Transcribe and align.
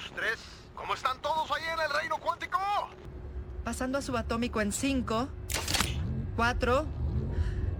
dos, 0.00 0.12
tres. 0.14 0.38
¿Cómo 0.74 0.94
están 0.94 1.20
todos 1.20 1.50
ahí 1.50 1.62
en 1.72 1.80
el 1.80 1.90
reino 1.90 2.16
cuántico? 2.18 2.58
Pasando 3.64 3.98
a 3.98 4.02
subatómico 4.02 4.60
en 4.60 4.72
5, 4.72 5.28
4, 6.36 6.86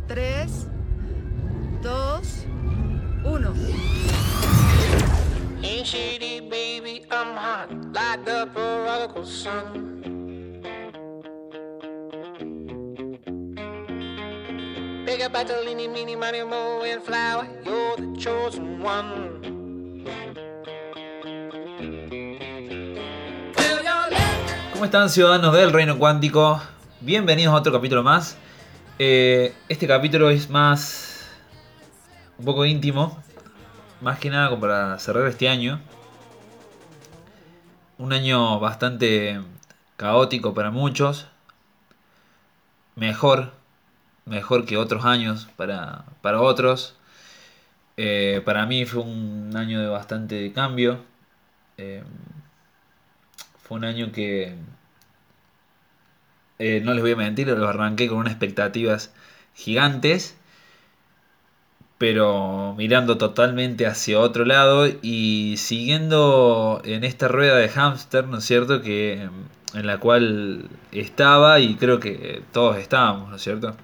3, 0.07 0.67
2, 1.83 2.47
1. 3.25 3.55
Ain't 5.63 5.87
shady, 5.87 6.41
baby, 6.41 7.07
I'm 7.11 7.37
hot, 7.37 7.71
like 7.93 8.25
the 8.25 8.47
prodigal 8.53 9.25
son. 9.25 9.89
Big 15.05 15.23
up 15.23 15.33
battle, 15.33 15.67
any, 15.67 15.89
meeny, 15.89 16.17
money, 16.17 16.43
mo, 16.45 16.83
and 16.83 17.03
flower, 17.03 17.47
you're 17.65 17.97
the 17.97 18.17
chosen 18.19 18.83
one. 18.83 19.30
¿Cómo 24.81 24.87
están 24.87 25.11
ciudadanos 25.11 25.53
del 25.53 25.75
Reino 25.75 25.99
Cuántico? 25.99 26.59
Bienvenidos 27.03 27.53
a 27.53 27.59
otro 27.59 27.71
capítulo 27.71 28.03
más. 28.03 28.39
Eh, 28.99 29.53
este 29.69 29.87
capítulo 29.87 30.31
es 30.31 30.49
más... 30.49 31.29
un 32.39 32.47
poco 32.47 32.65
íntimo. 32.65 33.23
Más 34.01 34.19
que 34.19 34.31
nada 34.31 34.49
como 34.49 34.63
para 34.63 34.99
cerrar 34.99 35.27
este 35.27 35.51
año. 35.51 35.83
Un 37.99 38.15
año 38.15 38.59
bastante 38.59 39.43
caótico 39.99 40.55
para 40.55 40.71
muchos. 40.71 41.27
Mejor. 42.97 43.53
Mejor 44.25 44.65
que 44.65 44.79
otros 44.79 45.05
años 45.05 45.47
para, 45.57 46.07
para 46.23 46.41
otros. 46.41 46.97
Eh, 47.99 48.41
para 48.47 48.65
mí 48.65 48.87
fue 48.87 49.03
un 49.03 49.53
año 49.55 49.79
de 49.79 49.89
bastante 49.89 50.51
cambio. 50.55 51.01
Eh, 51.77 52.03
fue 53.71 53.79
un 53.79 53.85
año 53.85 54.11
que 54.11 54.53
eh, 56.59 56.81
no 56.85 56.93
les 56.93 57.03
voy 57.03 57.13
a 57.13 57.17
mentir, 57.17 57.47
lo 57.47 57.69
arranqué 57.69 58.09
con 58.09 58.19
unas 58.19 58.33
expectativas 58.33 59.13
gigantes, 59.55 60.37
pero 61.97 62.75
mirando 62.77 63.17
totalmente 63.17 63.87
hacia 63.87 64.19
otro 64.19 64.45
lado 64.45 64.89
y 65.03 65.55
siguiendo 65.57 66.83
en 66.85 67.05
esta 67.05 67.29
rueda 67.29 67.59
de 67.59 67.69
hámster, 67.69 68.27
¿no 68.27 68.39
es 68.39 68.45
cierto? 68.45 68.83
Que, 68.83 69.29
en 69.75 69.87
la 69.87 69.99
cual 69.99 70.69
estaba 70.91 71.61
y 71.61 71.77
creo 71.77 72.01
que 72.01 72.43
todos 72.53 72.77
estábamos, 72.77 73.31
¿no 73.31 73.37
es 73.37 73.43
cierto? 73.43 73.77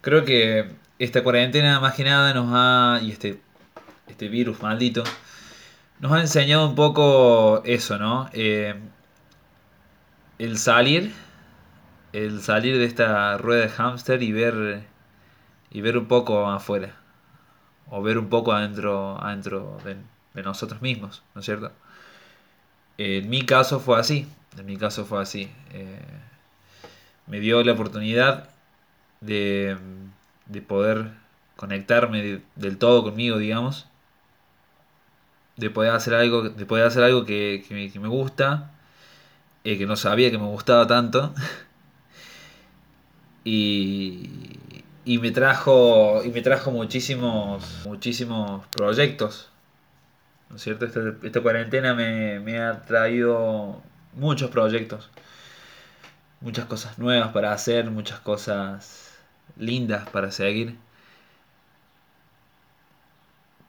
Creo 0.00 0.24
que 0.24 0.70
esta 1.00 1.24
cuarentena 1.24 1.80
más 1.80 1.94
que 1.94 2.04
nada 2.04 2.32
nos 2.34 2.50
ha, 2.52 3.00
y 3.02 3.10
este, 3.10 3.40
este 4.06 4.28
virus 4.28 4.62
maldito, 4.62 5.02
nos 6.00 6.12
ha 6.12 6.20
enseñado 6.20 6.68
un 6.68 6.74
poco 6.74 7.62
eso, 7.64 7.98
¿no? 7.98 8.28
Eh, 8.32 8.74
el 10.38 10.56
salir, 10.58 11.12
el 12.12 12.40
salir 12.42 12.78
de 12.78 12.84
esta 12.84 13.36
rueda 13.38 13.62
de 13.62 13.68
hámster 13.70 14.22
y 14.22 14.32
ver 14.32 14.82
y 15.70 15.80
ver 15.82 15.98
un 15.98 16.06
poco 16.08 16.48
afuera 16.48 16.96
o 17.90 18.02
ver 18.02 18.18
un 18.18 18.28
poco 18.28 18.52
adentro, 18.52 19.18
adentro 19.22 19.78
de, 19.84 19.96
de 20.34 20.44
nosotros 20.44 20.82
mismos, 20.82 21.24
¿no 21.34 21.40
es 21.40 21.46
cierto? 21.46 21.72
En 22.98 23.30
mi 23.30 23.46
caso 23.46 23.80
fue 23.80 23.98
así, 23.98 24.26
en 24.58 24.66
mi 24.66 24.76
caso 24.76 25.04
fue 25.06 25.22
así. 25.22 25.50
Eh, 25.72 25.98
me 27.26 27.40
dio 27.40 27.62
la 27.62 27.72
oportunidad 27.72 28.48
de, 29.22 29.78
de 30.46 30.62
poder 30.62 31.12
conectarme 31.56 32.22
de- 32.22 32.42
del 32.56 32.78
todo 32.78 33.04
conmigo, 33.04 33.38
digamos, 33.38 33.87
de 35.58 35.70
poder 35.70 35.92
hacer 35.92 36.14
algo, 36.14 36.48
de 36.48 36.66
poder 36.66 36.86
hacer 36.86 37.02
algo 37.02 37.24
que, 37.24 37.64
que 37.68 38.00
me, 38.00 38.08
gusta, 38.08 38.70
eh, 39.64 39.76
que 39.76 39.86
no 39.86 39.96
sabía 39.96 40.30
que 40.30 40.38
me 40.38 40.46
gustaba 40.46 40.86
tanto. 40.86 41.34
y, 43.44 44.30
y 45.04 45.18
me 45.18 45.30
trajo 45.30 46.22
y 46.24 46.30
me 46.30 46.42
trajo 46.42 46.70
muchísimos 46.70 47.82
muchísimos 47.86 48.66
proyectos 48.68 49.50
¿no 50.50 50.56
es 50.56 50.62
cierto? 50.62 50.86
Esta, 50.86 51.00
esta 51.22 51.40
cuarentena 51.40 51.94
me, 51.94 52.40
me 52.40 52.60
ha 52.60 52.84
traído 52.84 53.80
muchos 54.14 54.50
proyectos 54.50 55.10
muchas 56.40 56.66
cosas 56.66 56.98
nuevas 56.98 57.32
para 57.32 57.52
hacer 57.52 57.90
muchas 57.90 58.20
cosas 58.20 59.16
lindas 59.56 60.08
para 60.10 60.30
seguir 60.30 60.76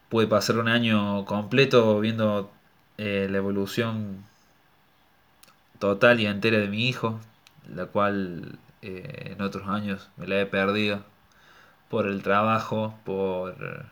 pude 0.10 0.28
pasar 0.28 0.58
un 0.58 0.68
año 0.68 1.26
completo 1.26 2.00
viendo 2.00 2.52
eh, 2.98 3.28
la 3.30 3.38
evolución 3.38 4.26
total 5.80 6.20
y 6.20 6.26
entera 6.26 6.58
de 6.58 6.68
mi 6.68 6.88
hijo, 6.88 7.20
la 7.74 7.86
cual 7.86 8.58
eh, 8.82 9.32
en 9.32 9.42
otros 9.42 9.68
años 9.68 10.10
me 10.18 10.28
la 10.28 10.40
he 10.42 10.46
perdido 10.46 11.04
por 11.90 12.08
el 12.08 12.22
trabajo, 12.24 12.96
por, 13.06 13.86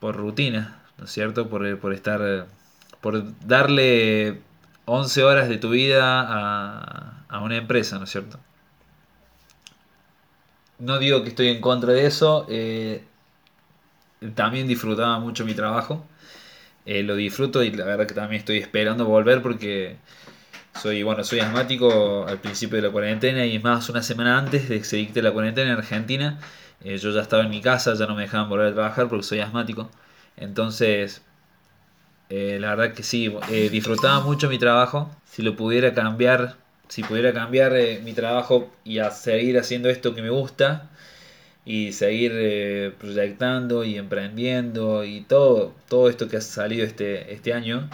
por 0.00 0.16
rutina, 0.16 0.80
¿no 0.98 1.04
es 1.04 1.10
cierto? 1.10 1.48
Por, 1.48 1.78
por 1.78 1.92
estar, 1.92 2.46
por 3.00 3.38
darle 3.46 4.42
11 4.84 5.24
horas 5.24 5.48
de 5.48 5.58
tu 5.58 5.70
vida 5.70 6.20
a, 6.20 7.24
a 7.28 7.40
una 7.40 7.56
empresa, 7.56 7.98
¿no 7.98 8.04
es 8.04 8.10
cierto? 8.10 8.38
No 10.78 10.98
digo 10.98 11.22
que 11.22 11.28
estoy 11.28 11.48
en 11.48 11.60
contra 11.60 11.92
de 11.92 12.06
eso, 12.06 12.46
eh, 12.48 13.04
también 14.34 14.66
disfrutaba 14.66 15.18
mucho 15.18 15.44
mi 15.44 15.54
trabajo. 15.54 16.06
Eh, 16.86 17.02
lo 17.02 17.14
disfruto 17.16 17.62
y 17.62 17.70
la 17.70 17.84
verdad 17.84 18.06
que 18.06 18.14
también 18.14 18.40
estoy 18.40 18.58
esperando 18.58 19.04
volver 19.04 19.42
porque 19.42 19.96
soy, 20.80 21.02
bueno, 21.02 21.24
soy 21.24 21.40
asmático 21.40 22.26
al 22.26 22.38
principio 22.38 22.76
de 22.76 22.88
la 22.88 22.92
cuarentena 22.92 23.44
y 23.46 23.56
es 23.56 23.62
más, 23.62 23.88
una 23.90 24.02
semana 24.02 24.38
antes 24.38 24.68
de 24.68 24.78
que 24.78 24.84
se 24.84 24.96
dicte 24.96 25.22
la 25.22 25.32
cuarentena 25.32 25.72
en 25.72 25.78
Argentina, 25.78 26.38
eh, 26.82 26.96
yo 26.98 27.10
ya 27.10 27.22
estaba 27.22 27.42
en 27.44 27.50
mi 27.50 27.60
casa, 27.60 27.94
ya 27.94 28.06
no 28.06 28.14
me 28.14 28.22
dejaban 28.22 28.48
volver 28.48 28.68
a 28.68 28.74
trabajar 28.74 29.08
porque 29.08 29.24
soy 29.24 29.40
asmático. 29.40 29.90
Entonces, 30.36 31.22
eh, 32.30 32.58
la 32.60 32.74
verdad 32.76 32.94
que 32.94 33.02
sí, 33.02 33.34
eh, 33.50 33.68
disfrutaba 33.70 34.20
mucho 34.20 34.48
mi 34.48 34.58
trabajo. 34.58 35.10
Si 35.24 35.42
lo 35.42 35.56
pudiera 35.56 35.92
cambiar, 35.94 36.56
si 36.88 37.02
pudiera 37.02 37.32
cambiar 37.32 37.74
eh, 37.76 38.00
mi 38.04 38.12
trabajo 38.12 38.70
y 38.84 38.98
a 39.00 39.10
seguir 39.10 39.58
haciendo 39.58 39.88
esto 39.90 40.14
que 40.14 40.22
me 40.22 40.30
gusta 40.30 40.88
y 41.64 41.92
seguir 41.92 42.32
eh, 42.34 42.94
proyectando 42.98 43.84
y 43.84 43.96
emprendiendo 43.96 45.04
y 45.04 45.22
todo, 45.22 45.74
todo 45.88 46.08
esto 46.08 46.28
que 46.28 46.38
ha 46.38 46.40
salido 46.40 46.84
este, 46.86 47.32
este 47.32 47.52
año, 47.52 47.88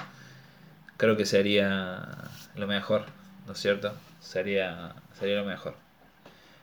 creo 0.97 1.17
que 1.17 1.27
sería 1.27 2.07
lo 2.55 2.67
mejor, 2.67 3.07
¿no 3.47 3.53
es 3.53 3.59
cierto? 3.59 3.93
Sería, 4.21 4.95
sería 5.19 5.37
lo 5.37 5.45
mejor. 5.45 5.75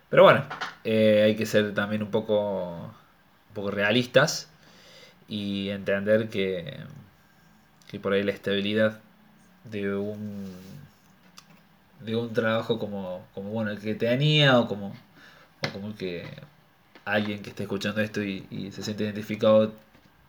Pero 0.10 0.24
bueno, 0.24 0.46
eh, 0.84 1.24
hay 1.26 1.36
que 1.36 1.46
ser 1.46 1.74
también 1.74 2.04
un 2.04 2.12
poco, 2.12 2.94
un 3.50 3.54
poco 3.54 3.72
realistas 3.72 4.50
y 5.28 5.70
entender 5.70 6.30
que, 6.30 6.78
que 7.90 8.00
por 8.00 8.14
ahí 8.14 8.24
la 8.24 8.32
estabilidad 8.32 9.00
de 9.66 9.96
un 9.96 10.52
de 12.02 12.16
un 12.16 12.34
trabajo 12.34 12.80
como, 12.80 13.26
como 13.34 13.50
bueno 13.50 13.72
el 13.72 13.80
que 13.80 13.96
tenía 13.96 14.60
o 14.60 14.68
como, 14.68 14.94
o 15.66 15.70
como 15.72 15.88
el 15.88 15.96
que 15.96 16.28
alguien 17.06 17.42
que 17.42 17.50
esté 17.50 17.64
escuchando 17.64 18.02
esto 18.02 18.22
y, 18.24 18.72
se 18.72 18.84
siente 18.84 19.04
identificado 19.04 19.74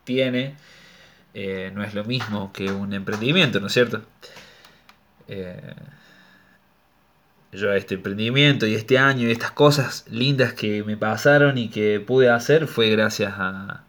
tiene, 0.04 0.56
eh, 1.34 1.72
no 1.74 1.82
es 1.82 1.94
lo 1.94 2.04
mismo 2.04 2.52
que 2.52 2.70
un 2.70 2.92
emprendimiento, 2.92 3.60
¿no 3.60 3.68
es 3.68 3.72
cierto? 3.72 4.02
Eh, 5.28 5.74
yo 7.52 7.72
este 7.72 7.94
emprendimiento 7.94 8.66
y 8.66 8.74
este 8.74 8.98
año 8.98 9.28
y 9.28 9.30
estas 9.30 9.52
cosas 9.52 10.04
lindas 10.10 10.52
que 10.54 10.82
me 10.82 10.96
pasaron 10.96 11.56
y 11.56 11.68
que 11.68 12.00
pude 12.00 12.28
hacer 12.28 12.66
fue 12.66 12.90
gracias 12.90 13.34
a, 13.36 13.84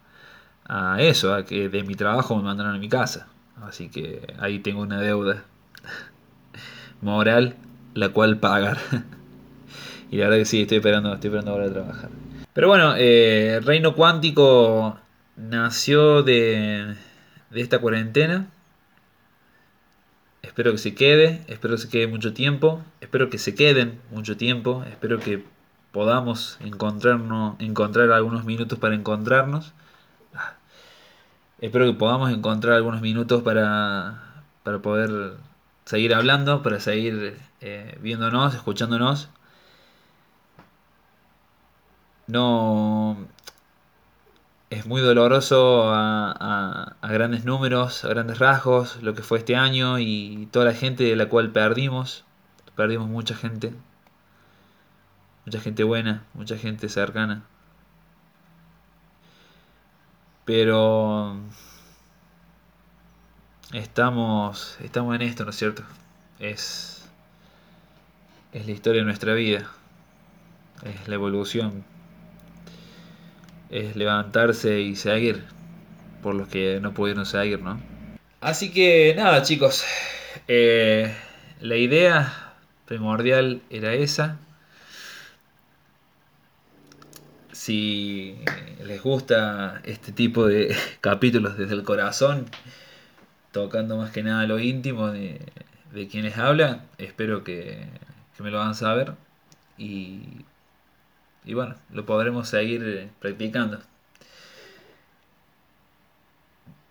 a 0.68 1.02
eso, 1.02 1.34
a 1.34 1.44
que 1.44 1.68
de 1.68 1.82
mi 1.82 1.94
trabajo 1.94 2.36
me 2.36 2.44
mandaron 2.44 2.74
a 2.76 2.78
mi 2.78 2.88
casa. 2.88 3.26
Así 3.62 3.88
que 3.88 4.34
ahí 4.38 4.60
tengo 4.60 4.82
una 4.82 5.00
deuda 5.00 5.44
moral 7.00 7.56
la 7.94 8.10
cual 8.10 8.38
pagar. 8.38 8.78
y 10.10 10.16
la 10.16 10.24
verdad 10.24 10.38
que 10.38 10.44
sí, 10.44 10.62
estoy 10.62 10.78
esperando, 10.78 11.12
estoy 11.14 11.28
esperando 11.28 11.52
ahora 11.52 11.66
a 11.66 11.72
trabajar. 11.72 12.10
Pero 12.56 12.68
bueno, 12.68 12.94
eh, 12.96 13.60
Reino 13.62 13.94
Cuántico 13.94 14.98
nació 15.36 16.22
de, 16.22 16.96
de 17.50 17.60
esta 17.60 17.80
cuarentena. 17.80 18.46
Espero 20.40 20.72
que 20.72 20.78
se 20.78 20.94
quede, 20.94 21.44
espero 21.48 21.74
que 21.74 21.82
se 21.82 21.90
quede 21.90 22.06
mucho 22.06 22.32
tiempo, 22.32 22.82
espero 23.02 23.28
que 23.28 23.36
se 23.36 23.54
queden 23.54 24.00
mucho 24.10 24.38
tiempo, 24.38 24.86
espero 24.88 25.20
que 25.20 25.44
podamos 25.92 26.56
encontrarnos, 26.60 27.60
encontrar 27.60 28.10
algunos 28.10 28.46
minutos 28.46 28.78
para 28.78 28.94
encontrarnos. 28.94 29.74
Ah. 30.34 30.54
Espero 31.60 31.84
que 31.84 31.92
podamos 31.92 32.30
encontrar 32.30 32.76
algunos 32.76 33.02
minutos 33.02 33.42
para, 33.42 34.42
para 34.62 34.78
poder 34.78 35.34
seguir 35.84 36.14
hablando, 36.14 36.62
para 36.62 36.80
seguir 36.80 37.36
eh, 37.60 37.98
viéndonos, 38.00 38.54
escuchándonos. 38.54 39.28
No, 42.28 43.16
es 44.70 44.86
muy 44.86 45.00
doloroso 45.00 45.90
a, 45.92 46.30
a- 46.32 46.96
a 47.00 47.08
grandes 47.12 47.44
números, 47.44 48.04
a 48.04 48.08
grandes 48.08 48.38
rasgos, 48.38 49.02
lo 49.02 49.14
que 49.14 49.22
fue 49.22 49.38
este 49.38 49.56
año 49.56 49.98
y 49.98 50.48
toda 50.52 50.64
la 50.66 50.74
gente 50.74 51.04
de 51.04 51.16
la 51.16 51.28
cual 51.28 51.50
perdimos. 51.52 52.24
Perdimos 52.76 53.08
mucha 53.08 53.34
gente. 53.34 53.72
Mucha 55.46 55.60
gente 55.60 55.82
buena, 55.82 56.26
mucha 56.34 56.58
gente 56.58 56.90
cercana. 56.90 57.42
Pero 60.44 61.36
estamos, 63.72 64.76
estamos 64.82 65.14
en 65.14 65.22
esto, 65.22 65.44
¿no 65.44 65.50
es 65.50 65.56
cierto? 65.56 65.82
Es, 66.38 67.06
es 68.52 68.66
la 68.66 68.72
historia 68.72 69.02
de 69.02 69.06
nuestra 69.06 69.34
vida. 69.34 69.70
Es 70.84 71.06
la 71.06 71.16
evolución. 71.16 71.84
Es 73.70 73.96
levantarse 73.96 74.80
y 74.80 74.96
seguir. 74.96 75.44
Por 76.22 76.34
los 76.34 76.48
que 76.48 76.80
no 76.80 76.92
pudieron 76.94 77.26
seguir, 77.26 77.60
¿no? 77.60 77.80
Así 78.40 78.70
que 78.72 79.14
nada, 79.16 79.42
chicos. 79.42 79.84
Eh, 80.48 81.12
la 81.60 81.76
idea 81.76 82.54
primordial 82.86 83.60
era 83.70 83.94
esa. 83.94 84.38
Si 87.52 88.36
les 88.84 89.02
gusta 89.02 89.80
este 89.84 90.12
tipo 90.12 90.46
de 90.46 90.76
capítulos 91.00 91.56
desde 91.56 91.74
el 91.74 91.82
corazón, 91.82 92.46
tocando 93.52 93.96
más 93.96 94.10
que 94.10 94.22
nada 94.22 94.46
lo 94.46 94.58
íntimo 94.58 95.10
de, 95.10 95.40
de 95.92 96.08
quienes 96.08 96.36
hablan, 96.38 96.82
espero 96.98 97.42
que, 97.42 97.86
que 98.36 98.42
me 98.42 98.50
lo 98.50 98.60
hagan 98.60 98.74
saber 98.74 99.14
y, 99.78 100.44
y 101.46 101.54
bueno, 101.54 101.76
lo 101.92 102.04
podremos 102.04 102.48
seguir 102.48 102.82
eh, 102.84 103.08
practicando. 103.20 103.78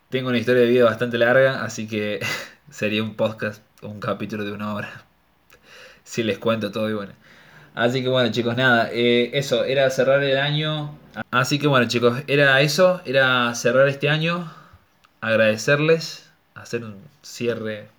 Tengo 0.10 0.30
una 0.30 0.38
historia 0.38 0.62
de 0.62 0.70
vida 0.70 0.86
bastante 0.86 1.18
larga, 1.18 1.64
así 1.64 1.88
que 1.88 2.22
sería 2.72 3.04
un 3.04 3.16
podcast, 3.16 3.62
un 3.82 4.00
capítulo 4.00 4.46
de 4.46 4.54
una 4.54 4.74
hora. 4.74 4.90
Si 6.06 6.22
les 6.22 6.38
cuento 6.38 6.72
todo 6.72 6.88
y 6.88 6.94
bueno. 6.94 7.14
Así 7.74 8.04
que 8.04 8.10
bueno 8.10 8.32
chicos, 8.32 8.56
nada, 8.56 8.90
eh, 8.94 9.32
eso, 9.34 9.66
era 9.66 9.90
cerrar 9.90 10.24
el 10.24 10.38
año. 10.38 10.98
Así 11.32 11.58
que 11.58 11.68
bueno 11.68 11.88
chicos, 11.88 12.22
era 12.28 12.62
eso, 12.62 13.02
era 13.06 13.54
cerrar 13.56 13.88
este 13.88 14.08
año, 14.08 14.54
agradecerles, 15.20 16.30
hacer 16.54 16.84
un 16.86 16.96
cierre 17.24 17.90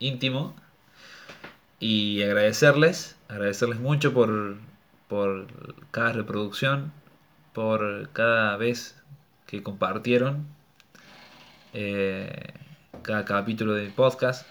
íntimo 0.00 0.56
y 1.78 2.22
agradecerles, 2.22 3.14
agradecerles 3.28 3.78
mucho 3.78 4.12
por, 4.12 4.56
por 5.08 5.46
cada 5.90 6.12
reproducción, 6.12 6.92
por 7.52 8.10
cada 8.12 8.56
vez 8.56 8.96
que 9.46 9.62
compartieron 9.62 10.46
eh, 11.72 12.54
cada 13.02 13.24
capítulo 13.24 13.74
del 13.74 13.90
podcast, 13.92 14.46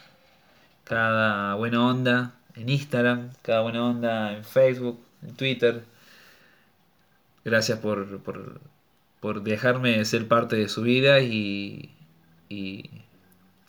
cada 0.84 1.56
buena 1.56 1.86
onda 1.86 2.34
en 2.56 2.70
Instagram, 2.70 3.32
cada 3.42 3.62
buena 3.62 3.84
onda 3.84 4.34
en 4.34 4.44
Facebook, 4.44 5.00
en 5.22 5.36
Twitter. 5.36 5.86
Gracias 7.46 7.80
por, 7.80 8.20
por, 8.20 8.62
por 9.20 9.42
dejarme 9.44 10.04
ser 10.06 10.28
parte 10.28 10.56
de 10.56 10.70
su 10.70 10.82
vida 10.82 11.22
y, 11.22 11.96
y, 12.50 12.90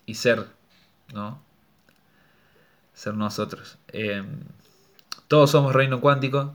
y 0.06 0.14
ser, 0.14 0.46
¿no? 1.12 1.40
Ser 2.92 3.14
nosotros. 3.14 3.78
Eh, 3.88 4.22
todos 5.28 5.50
somos 5.50 5.72
reino 5.72 6.00
cuántico. 6.00 6.54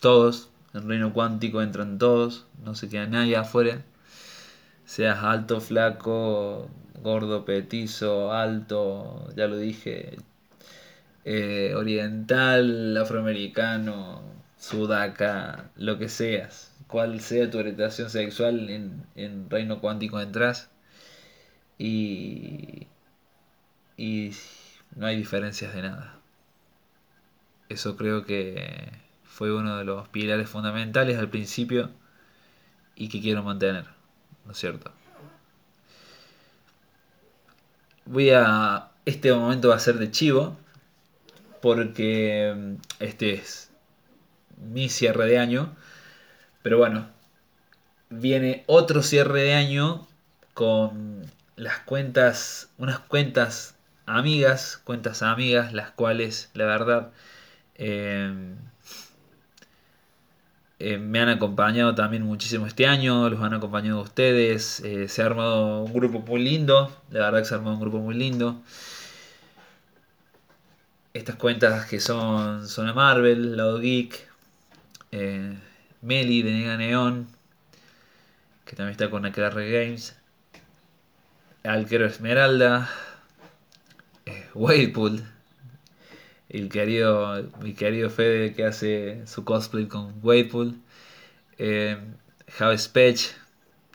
Todos. 0.00 0.50
En 0.74 0.88
reino 0.88 1.12
cuántico 1.12 1.62
entran 1.62 1.98
todos. 1.98 2.46
No 2.64 2.74
se 2.74 2.88
queda 2.88 3.06
nadie 3.06 3.36
afuera. 3.36 3.82
Seas 4.84 5.22
alto, 5.22 5.60
flaco, 5.60 6.68
gordo, 7.02 7.44
petizo, 7.44 8.32
alto, 8.32 9.28
ya 9.36 9.46
lo 9.46 9.56
dije, 9.56 10.16
eh, 11.24 11.74
oriental, 11.76 12.96
afroamericano, 12.96 14.22
sudaca, 14.58 15.70
lo 15.76 15.98
que 15.98 16.08
seas, 16.08 16.74
cual 16.86 17.20
sea 17.20 17.50
tu 17.50 17.58
orientación 17.58 18.10
sexual, 18.10 18.70
en, 18.70 19.04
en 19.16 19.48
reino 19.50 19.80
cuántico 19.80 20.20
entras 20.20 20.70
y, 21.78 22.86
y 23.96 24.32
no 24.96 25.06
hay 25.06 25.16
diferencias 25.16 25.74
de 25.74 25.82
nada. 25.82 26.18
Eso 27.68 27.96
creo 27.96 28.24
que 28.24 28.90
fue 29.30 29.54
uno 29.54 29.78
de 29.78 29.84
los 29.84 30.08
pilares 30.08 30.50
fundamentales 30.50 31.16
al 31.16 31.30
principio 31.30 31.90
y 32.96 33.08
que 33.08 33.20
quiero 33.20 33.42
mantener, 33.42 33.86
¿no 34.44 34.52
es 34.52 34.58
cierto? 34.58 34.92
Voy 38.04 38.30
a... 38.30 38.88
Este 39.06 39.32
momento 39.32 39.68
va 39.68 39.76
a 39.76 39.80
ser 39.80 39.98
de 39.98 40.10
chivo, 40.10 40.58
porque 41.62 42.52
mm, 42.54 42.74
este 42.98 43.34
es 43.34 43.70
mi 44.58 44.88
cierre 44.88 45.26
de 45.26 45.38
año. 45.38 45.74
Pero 46.62 46.78
bueno, 46.78 47.08
viene 48.10 48.64
otro 48.66 49.02
cierre 49.02 49.44
de 49.44 49.54
año 49.54 50.06
con 50.54 51.22
las 51.56 51.78
cuentas, 51.78 52.70
unas 52.78 52.98
cuentas 52.98 53.76
amigas, 54.06 54.76
cuentas 54.84 55.22
amigas, 55.22 55.72
las 55.72 55.92
cuales 55.92 56.50
la 56.52 56.66
verdad 56.66 57.12
eh, 57.76 58.54
eh, 60.82 60.96
me 60.96 61.20
han 61.20 61.28
acompañado 61.28 61.94
también 61.94 62.22
muchísimo 62.22 62.66
este 62.66 62.86
año, 62.86 63.28
los 63.28 63.42
han 63.42 63.52
acompañado 63.52 64.00
ustedes, 64.00 64.80
eh, 64.80 65.08
se 65.08 65.22
ha 65.22 65.26
armado 65.26 65.82
un 65.82 65.92
grupo 65.92 66.20
muy 66.20 66.42
lindo, 66.42 66.90
la 67.10 67.26
verdad 67.26 67.40
que 67.40 67.44
se 67.44 67.54
ha 67.54 67.58
armado 67.58 67.74
un 67.76 67.82
grupo 67.82 67.98
muy 67.98 68.14
lindo. 68.14 68.62
Estas 71.12 71.36
cuentas 71.36 71.84
que 71.84 72.00
son 72.00 72.66
Zona 72.66 72.94
Marvel, 72.94 73.58
Lado 73.58 73.78
Geek, 73.78 74.26
eh, 75.12 75.54
Meli 76.00 76.40
de 76.40 76.52
Nega 76.52 76.78
Neon, 76.78 77.28
que 78.64 78.74
también 78.74 78.92
está 78.92 79.10
con 79.10 79.26
Aquelarre 79.26 79.70
Games, 79.70 80.16
Alquero 81.62 82.06
Esmeralda, 82.06 82.88
Waypool, 84.54 85.24
el 86.50 86.68
querido, 86.68 87.48
mi 87.62 87.74
querido 87.74 88.10
Fede 88.10 88.54
que 88.54 88.64
hace 88.64 89.26
su 89.26 89.44
cosplay 89.44 89.86
con 89.86 90.14
Waypool, 90.22 90.76
eh, 91.58 91.98
Spech, 92.76 93.34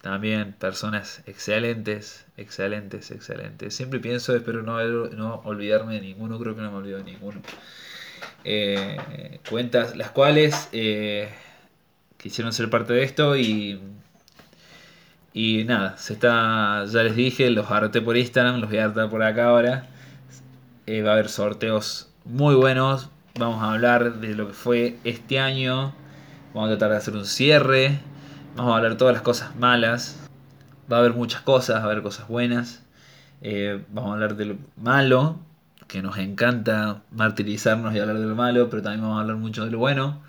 también 0.01 0.53
personas 0.53 1.21
excelentes, 1.27 2.25
excelentes, 2.37 3.11
excelentes. 3.11 3.75
Siempre 3.75 3.99
pienso, 3.99 4.35
espero 4.35 4.61
no, 4.63 4.81
no 5.09 5.41
olvidarme 5.45 5.95
de 5.95 6.01
ninguno, 6.01 6.39
creo 6.39 6.55
que 6.55 6.61
no 6.61 6.71
me 6.71 6.77
olvido 6.77 6.97
de 6.97 7.03
ninguno. 7.03 7.41
Eh, 8.43 9.39
cuentas 9.49 9.95
las 9.97 10.11
cuales 10.11 10.69
eh, 10.71 11.29
quisieron 12.17 12.53
ser 12.53 12.69
parte 12.69 12.93
de 12.93 13.03
esto 13.03 13.35
y 13.35 13.79
y 15.35 15.65
nada, 15.65 15.97
se 15.97 16.13
está, 16.13 16.85
ya 16.85 17.03
les 17.03 17.13
dije, 17.13 17.49
los 17.49 17.69
harté 17.69 18.01
por 18.01 18.15
Instagram, 18.15 18.61
los 18.61 18.69
voy 18.69 18.79
a 18.79 18.85
hartar 18.85 19.09
por 19.09 19.21
acá 19.21 19.47
ahora. 19.49 19.85
Eh, 20.85 21.01
va 21.01 21.09
a 21.09 21.13
haber 21.15 21.27
sorteos 21.27 22.09
muy 22.25 22.55
buenos. 22.55 23.09
Vamos 23.39 23.61
a 23.61 23.73
hablar 23.73 24.15
de 24.15 24.35
lo 24.35 24.47
que 24.47 24.53
fue 24.53 24.97
este 25.03 25.39
año. 25.39 25.93
Vamos 26.53 26.69
a 26.69 26.71
tratar 26.71 26.91
de 26.91 26.97
hacer 26.97 27.15
un 27.15 27.25
cierre. 27.25 27.99
Vamos 28.55 28.73
a 28.73 28.77
hablar 28.77 28.93
de 28.93 28.97
todas 28.97 29.13
las 29.13 29.21
cosas 29.21 29.55
malas. 29.55 30.17
Va 30.91 30.97
a 30.97 30.99
haber 30.99 31.13
muchas 31.13 31.41
cosas, 31.41 31.77
va 31.77 31.81
a 31.81 31.85
haber 31.85 32.01
cosas 32.01 32.27
buenas. 32.27 32.83
Eh, 33.41 33.83
vamos 33.91 34.11
a 34.11 34.13
hablar 34.13 34.35
de 34.35 34.45
lo 34.45 34.57
malo, 34.75 35.37
que 35.87 36.01
nos 36.01 36.17
encanta 36.17 37.03
martirizarnos 37.11 37.93
y 37.93 37.99
hablar 37.99 38.17
de 38.17 38.25
lo 38.25 38.35
malo, 38.35 38.69
pero 38.69 38.81
también 38.81 39.01
vamos 39.01 39.17
a 39.17 39.21
hablar 39.21 39.37
mucho 39.37 39.65
de 39.65 39.71
lo 39.71 39.77
bueno. 39.77 40.21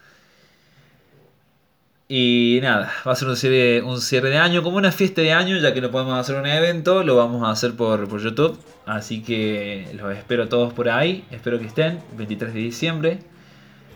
Y 2.09 2.61
nada, 2.63 2.93
va 3.05 3.13
a 3.13 3.17
ser 3.17 3.27
un 3.29 3.37
cierre, 3.37 3.83
un 3.83 4.01
cierre 4.01 4.31
de 4.31 4.39
año, 4.39 4.63
como 4.63 4.77
una 4.77 4.93
fiesta 4.93 5.23
de 5.23 5.33
año, 5.33 5.57
ya 5.59 5.75
que 5.75 5.81
no 5.81 5.91
podemos 5.91 6.19
hacer 6.19 6.37
un 6.37 6.47
evento, 6.47 7.03
lo 7.03 7.17
vamos 7.17 7.43
a 7.43 7.51
hacer 7.51 7.75
por, 7.75 8.09
por 8.09 8.21
YouTube. 8.21 8.57
Así 8.87 9.23
que 9.23 9.89
los 9.95 10.17
espero 10.17 10.49
todos 10.49 10.73
por 10.73 10.89
ahí, 10.89 11.25
espero 11.33 11.59
que 11.59 11.67
estén, 11.67 12.01
23 12.17 12.55
de 12.55 12.61
diciembre. 12.61 13.19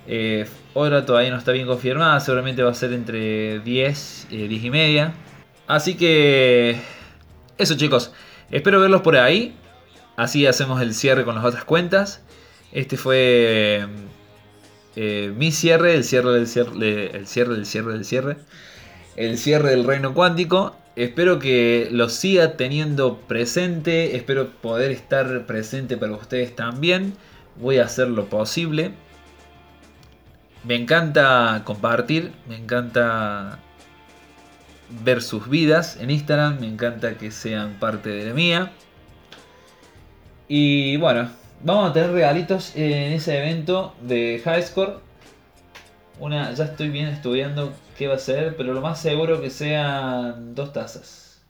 Eh, 0.08 0.44
hora 0.74 1.06
todavía 1.06 1.30
no 1.30 1.36
está 1.36 1.52
bien 1.52 1.68
confirmada, 1.68 2.18
seguramente 2.18 2.64
va 2.64 2.72
a 2.72 2.74
ser 2.74 2.92
entre 2.92 3.60
10 3.60 4.26
y 4.30 4.48
10 4.48 4.64
y 4.64 4.70
media. 4.70 5.14
Así 5.68 5.94
que 5.94 6.80
eso 7.58 7.76
chicos, 7.76 8.12
espero 8.50 8.80
verlos 8.80 9.02
por 9.02 9.16
ahí. 9.16 9.54
Así 10.16 10.46
hacemos 10.46 10.82
el 10.82 10.94
cierre 10.94 11.24
con 11.24 11.36
las 11.36 11.44
otras 11.44 11.64
cuentas. 11.64 12.24
Este 12.72 12.96
fue 12.96 13.82
eh, 13.82 13.86
mi 14.96 15.52
cierre, 15.52 15.94
el 15.94 16.04
cierre 16.04 16.32
del 16.32 16.46
cierre, 16.46 17.16
el 17.16 17.26
cierre 17.26 17.54
del 17.54 17.66
cierre 17.66 17.92
del 17.92 18.04
cierre. 18.04 18.36
El 19.16 19.38
cierre 19.38 19.70
del 19.70 19.84
reino 19.84 20.14
cuántico. 20.14 20.76
Espero 20.96 21.38
que 21.38 21.88
lo 21.90 22.08
siga 22.08 22.56
teniendo 22.56 23.18
presente. 23.18 24.16
Espero 24.16 24.50
poder 24.50 24.90
estar 24.90 25.46
presente 25.46 25.96
para 25.96 26.12
ustedes 26.12 26.54
también. 26.56 27.14
Voy 27.56 27.78
a 27.78 27.84
hacer 27.84 28.08
lo 28.08 28.26
posible. 28.26 28.92
Me 30.64 30.74
encanta 30.74 31.62
compartir. 31.64 32.32
Me 32.48 32.56
encanta 32.56 33.58
ver 35.04 35.22
sus 35.22 35.48
vidas 35.48 35.96
en 36.00 36.10
Instagram. 36.10 36.60
Me 36.60 36.66
encanta 36.66 37.16
que 37.18 37.30
sean 37.30 37.74
parte 37.78 38.10
de 38.10 38.24
la 38.26 38.34
mía. 38.34 38.72
Y 40.48 40.96
bueno, 40.96 41.30
vamos 41.62 41.90
a 41.90 41.92
tener 41.92 42.12
regalitos 42.12 42.74
en 42.76 43.12
ese 43.12 43.38
evento 43.38 43.94
de 44.02 44.40
High 44.44 44.62
Score. 44.62 45.00
Una, 46.18 46.52
ya 46.52 46.64
estoy 46.64 46.90
bien 46.90 47.08
estudiando 47.08 47.72
qué 47.96 48.08
va 48.08 48.14
a 48.14 48.18
ser, 48.18 48.56
pero 48.56 48.74
lo 48.74 48.80
más 48.80 49.00
seguro 49.00 49.40
que 49.40 49.50
sean 49.50 50.54
dos 50.54 50.72
tazas. 50.72 51.42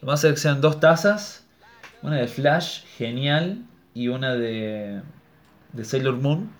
Lo 0.00 0.06
más 0.06 0.20
seguro 0.20 0.34
que 0.34 0.40
sean 0.40 0.60
dos 0.60 0.80
tazas. 0.80 1.46
Una 2.02 2.16
de 2.16 2.28
Flash, 2.28 2.84
genial. 2.96 3.64
Y 3.94 4.08
una 4.08 4.34
de, 4.34 5.02
de 5.72 5.84
Sailor 5.84 6.18
Moon, 6.18 6.52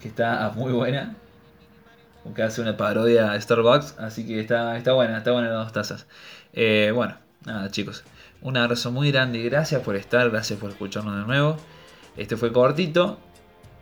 que 0.00 0.08
está 0.08 0.52
muy 0.54 0.72
buena. 0.72 1.14
Aunque 2.24 2.42
hace 2.42 2.60
una 2.60 2.76
parodia 2.76 3.32
a 3.32 3.40
Starbucks. 3.40 3.98
Así 3.98 4.26
que 4.26 4.40
está, 4.40 4.76
está 4.76 4.92
buena, 4.92 5.18
está 5.18 5.30
buena 5.30 5.48
las 5.48 5.64
dos 5.64 5.72
tazas. 5.72 6.06
Eh, 6.52 6.92
bueno, 6.94 7.16
nada 7.44 7.70
chicos. 7.70 8.04
Un 8.42 8.56
abrazo 8.56 8.92
muy 8.92 9.10
grande 9.10 9.38
y 9.38 9.44
gracias 9.44 9.82
por 9.82 9.96
estar, 9.96 10.30
gracias 10.30 10.58
por 10.58 10.70
escucharnos 10.70 11.16
de 11.16 11.26
nuevo. 11.26 11.56
Este 12.16 12.36
fue 12.36 12.52
cortito, 12.52 13.18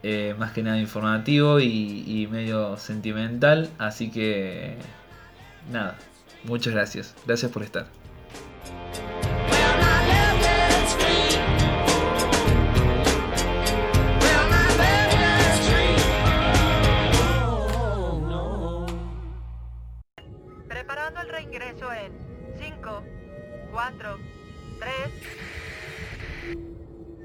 eh, 0.02 0.34
más 0.38 0.52
que 0.52 0.62
nada 0.62 0.78
informativo 0.78 1.60
y, 1.60 2.04
y 2.06 2.26
medio 2.26 2.76
sentimental. 2.76 3.70
Así 3.78 4.10
que 4.10 4.76
nada, 5.70 5.96
muchas 6.44 6.72
gracias. 6.72 7.14
Gracias 7.26 7.50
por 7.50 7.62
estar. 7.62 7.86